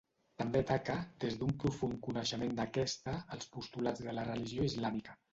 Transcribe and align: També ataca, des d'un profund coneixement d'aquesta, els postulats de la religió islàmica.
També 0.41 0.59
ataca, 0.63 0.93
des 1.23 1.35
d'un 1.41 1.51
profund 1.63 1.99
coneixement 2.07 2.55
d'aquesta, 2.59 3.13
els 3.35 3.51
postulats 3.57 4.01
de 4.07 4.15
la 4.21 4.25
religió 4.31 4.65
islàmica. 4.71 5.15